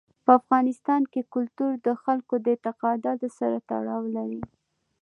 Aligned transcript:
په 0.25 0.31
افغانستان 0.39 1.01
کې 1.11 1.21
کلتور 1.33 1.71
د 1.85 1.87
خلکو 2.03 2.35
د 2.39 2.45
اعتقاداتو 2.55 3.27
سره 3.39 3.57
تړاو 3.69 4.03
لري. 4.15 4.41